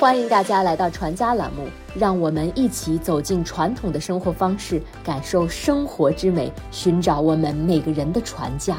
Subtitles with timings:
[0.00, 8.78] 欢迎大家来到传家栏目，让我们一起走进传统的生活方式，感受生活之美，寻找我们每个人的传家。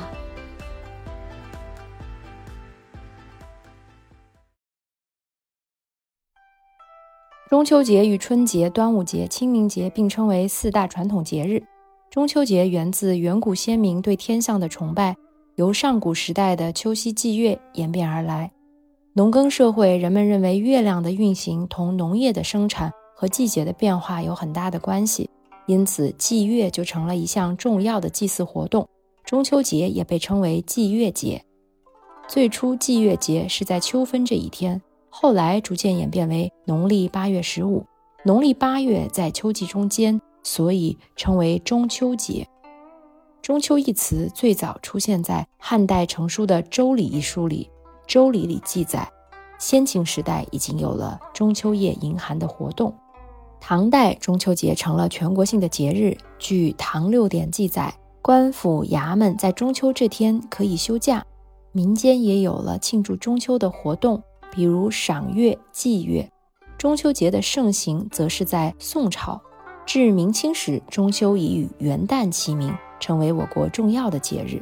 [7.51, 11.61] 中秋节与春节、端午节、清明节并称为四大传统节日。
[12.09, 15.15] 中秋节源自远古先民对天象的崇拜，
[15.57, 18.51] 由上古时代的秋夕祭月演变而来。
[19.13, 25.29] 农耕社会，人们认为月亮的运行同农业的生产和季节的变化有很大的关系，
[25.67, 28.87] 因此祭月就成了一项重要的祭祀活动。
[29.25, 31.43] 中秋节也被称为祭月节。
[32.25, 37.85] 最初，祭月节是在秋分这一天，后来逐渐演变为农历八月十五。
[38.23, 42.47] 农历八月在秋季中间，所以称为中秋节。
[43.41, 47.69] 中秋一词最早出现在汉代成书的《周礼》一书里。
[48.11, 49.09] 《周礼》里记载，
[49.57, 52.93] 先秦时代已经有了中秋夜迎寒的活动。
[53.61, 56.17] 唐代中秋节成了全国性的节日。
[56.37, 61.25] 据《唐六典》记载，官府衙门在中秋这天可以休假。
[61.71, 66.29] 民间也有了庆祝中秋的活动，比如赏月、祭月。
[66.77, 69.41] 中秋节的盛行则是在宋朝。
[69.85, 74.61] 至明清时，中秋已与元旦齐名，成为我国重要的节日。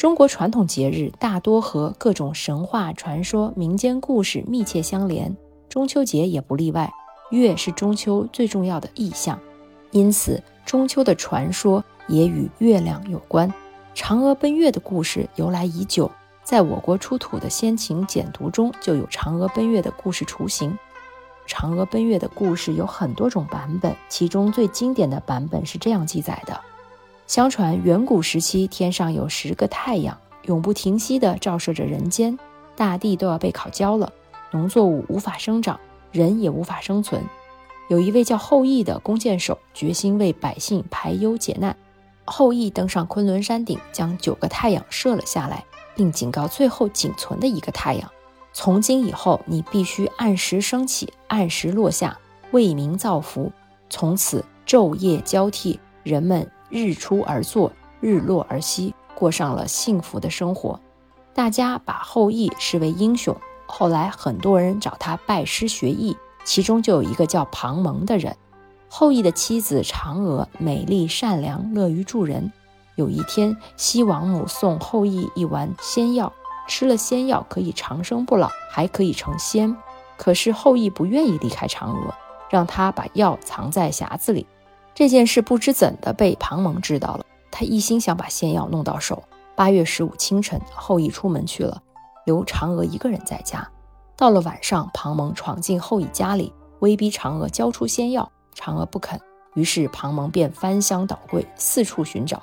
[0.00, 5.36] 中国传统节日大多和各种神话传说、民间故事密切相连，
[5.68, 6.90] 中秋节也不例外。
[7.30, 9.38] 月是中秋最重要的意象，
[9.90, 13.52] 因此中秋的传说也与月亮有关。
[13.94, 16.10] 嫦娥奔月的故事由来已久，
[16.42, 20.74] 在我国出土的先秦简牍中就有嫦娥奔月的故事雏形。
[21.46, 26.58] 嫦娥奔月的故事有很多种版本，其中最经典的版本是这样记载的。
[27.30, 32.36] 相传远古时期，天上有十个太阳，永不停息地照射着人间，
[32.74, 34.12] 大地都要被烤焦了，
[34.50, 35.78] 农作物无法生长，
[36.10, 37.22] 人也无法生存。
[37.88, 41.76] 有一位叫后羿的弓箭手，决心为百姓排忧解难。
[42.24, 48.10] 后羿登上昆仑山顶，将九个太阳射了下来，并警告最后仅存的一个太阳：
[48.52, 52.18] 从今以后，你必须按时升起，按时落下，
[52.50, 53.52] 为民造福。
[53.88, 56.50] 从此昼夜交替，人们。
[56.70, 60.80] 日出而作，日落而息，过上了幸福的生活。
[61.34, 63.36] 大家把后羿视为英雄。
[63.66, 68.36] 后来很多人找他拜师学艺，其中就有一个叫庞蒙的人。
[68.88, 72.52] 后羿的妻子嫦娥美丽善良，乐于助人。
[72.96, 76.32] 有一天，西王母送后羿一丸仙药，
[76.66, 79.76] 吃了仙药可以长生不老，还可以成仙。
[80.16, 82.12] 可是后羿不愿意离开嫦娥，
[82.50, 84.46] 让他把药藏在匣子里。
[84.94, 89.22] 这件事不知怎的被庞蒙知道了，他一心想把仙药弄到手。
[89.56, 91.82] 八月十五清晨，后羿出门去了，
[92.24, 93.66] 留嫦娥一个人在家。
[94.16, 98.30] 到了晚上，庞蒙闯进后羿家里，威逼嫦娥交出仙药。
[98.54, 99.18] 嫦娥不肯，
[99.54, 102.42] 于是庞蒙便翻箱倒柜，四处寻找，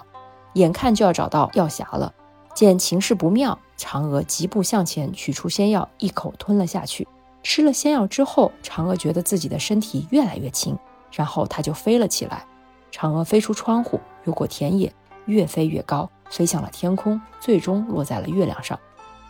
[0.53, 2.11] 眼看就要找到药匣了。
[2.55, 7.07] 见情势不妙，嫦娥疾步向前，取出仙药，一口吞了下去。
[7.43, 10.77] 吃了仙药之后，嫦娥觉得自己的身体越来越轻。
[11.17, 12.45] 然后它就飞了起来，
[12.91, 14.93] 嫦娥飞出窗户，越过田野，
[15.25, 18.79] 越飞越高，飞向了天空，最终落在了月亮上。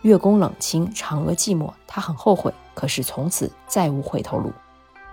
[0.02, 4.52] 月宫冷清，嫦娥寂寞，她很后悔，可是从此再无回头路。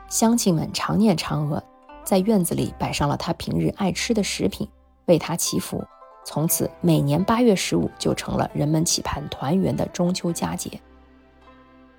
[0.09, 1.63] 乡亲们常念嫦娥，
[2.03, 4.67] 在院子里摆上了她平日爱吃的食品，
[5.05, 5.81] 为她祈福。
[6.25, 10.77] 从此，每年八月十五就成了人们期盼团圆的中秋佳节。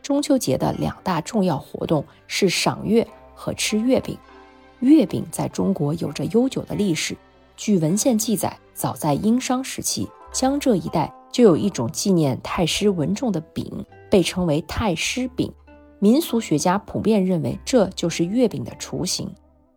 [0.02, 4.18] 中秋节的两大重要活动是赏月和吃月饼。
[4.80, 7.16] 月饼在中国有着悠久的历史。
[7.56, 15.50] 据文献记载，早在殷商时期，江浙一带就有一种纪念太师文仲的饼，被称为太师饼。
[15.98, 19.32] 民俗学家普遍认为，这就是月饼的雏形。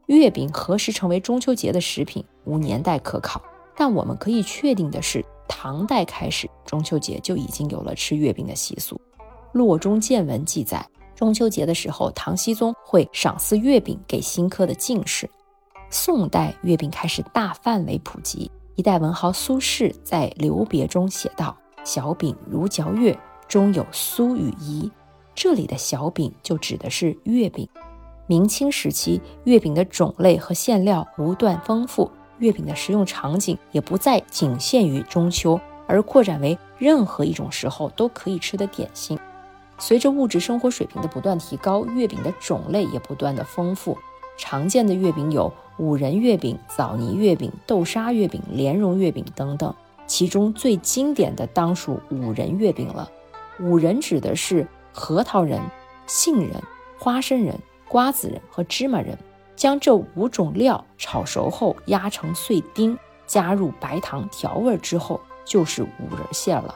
[0.08, 3.42] 月饼何时成为中秋节的食品，无年代可考。
[3.78, 9.00] 但我们可以确定的是，唐代开始，中秋节就已经有了吃月饼的习俗。
[9.54, 10.86] 《洛中见闻》记载。
[11.20, 15.30] 中秋节的时候，唐僖宗会赏赐月饼给新科的进士。
[15.90, 18.50] 宋代月饼开始大范围普及。
[18.78, 23.20] 一代文豪苏轼在《留别》中写道：“小饼如嚼月，
[23.50, 24.90] 中有酥与饴。”
[25.36, 27.68] 这里的小饼就指的是月饼。
[28.26, 39.20] 明清时期，月饼的种类和馅料不断丰富，月饼的食用场景也不再仅限于中秋，而扩展为任何一种时候都可以吃的点心。
[39.80, 43.98] 随着物质生活水平的不断提高，月饼的种类也不断的丰富。
[44.38, 49.74] 常见的月饼有五仁月饼、枣泥月饼、豆沙月饼、莲蓉月饼等等。
[50.06, 53.10] 其中最经典的当属五仁月饼了。
[53.60, 55.62] 五仁指的是核桃仁、
[56.08, 56.50] 杏仁、
[56.98, 59.18] 花生仁、瓜子仁和芝麻仁，
[59.56, 62.98] 将这五种料炒熟后压成碎丁，
[63.28, 66.76] 加入白糖调味之后，就是五仁馅了。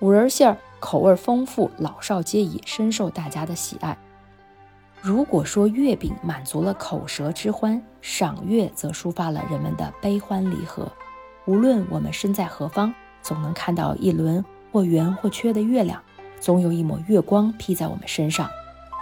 [0.00, 3.96] 五仁馅儿口味丰富，老少皆宜，深受大家的喜爱。
[5.00, 10.90] 如果说月饼满足了口舌之欢，赏月则抒发了人们的悲欢离合。
[11.44, 12.92] 无论我们身在何方，
[13.22, 16.02] 总能看到一轮或圆或缺的月亮，
[16.40, 18.50] 总有一抹月光披在我们身上。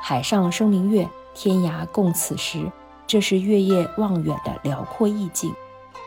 [0.03, 2.71] 海上生明月，天涯共此时。
[3.06, 5.50] 这是月夜望远的辽阔意境。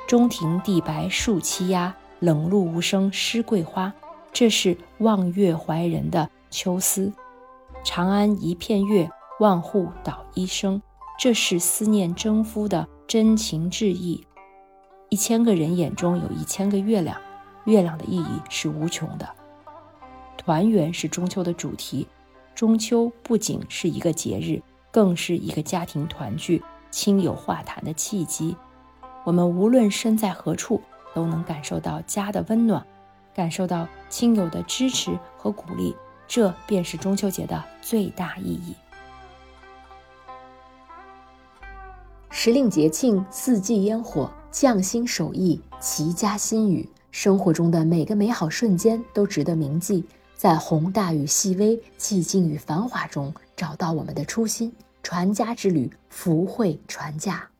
[0.07, 3.91] 中庭地白树栖鸦，冷露无声湿桂花。
[4.33, 7.13] 这是望月怀人的秋思，
[7.83, 9.07] 长安一片月，
[9.39, 10.81] 万户捣衣声。
[11.19, 14.25] 这是思念征夫的真情致意。
[15.09, 17.15] 一千个人眼中有一千个月亮，
[17.65, 19.29] 月亮的意义是无穷的。
[20.35, 22.07] 团圆是中秋的主题，
[22.55, 24.59] 中秋不仅是一个节日，
[24.89, 28.57] 更是一个家庭团聚、亲友话谈的契机。
[29.23, 30.81] 我们无论身在何处，
[31.13, 32.83] 都能感受到家的温暖。
[33.33, 35.95] 感受到亲友的支持和鼓励，
[36.27, 38.75] 这便是中秋节的最大意义。
[42.29, 50.03] 时令节庆，四季烟火，匠心手艺，齐家心语，生活中的每个美好瞬间都值得铭记。
[50.35, 54.73] 在宏大与细微、寂静与繁华中，找到我们的初心。
[55.01, 57.52] 传家之旅，福慧传家。